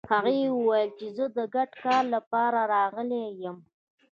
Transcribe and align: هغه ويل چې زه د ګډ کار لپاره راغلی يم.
هغه 0.11 0.31
ويل 0.67 0.89
چې 0.99 1.07
زه 1.17 1.25
د 1.37 1.39
ګډ 1.55 1.71
کار 1.85 2.03
لپاره 2.15 2.59
راغلی 2.73 3.23
يم. 3.43 3.57